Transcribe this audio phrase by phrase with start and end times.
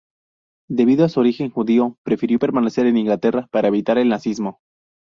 [0.67, 4.59] Debido a su origen judío, prefirió permanecer en Inglaterra para evitar el nazismo.